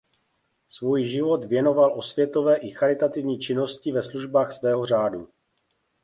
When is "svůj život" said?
0.69-1.45